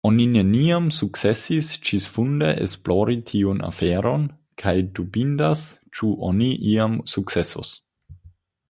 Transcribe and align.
Oni 0.09 0.23
neniam 0.35 0.85
sukcesis 0.99 1.69
ĝisfunde 1.89 2.49
esplori 2.63 3.19
tiun 3.33 3.61
aferon, 3.69 4.25
kaj 4.63 4.75
dubindas 5.01 5.69
ĉu 5.99 6.13
oni 6.31 6.51
iam 6.75 6.99
sukcesos. 7.17 7.75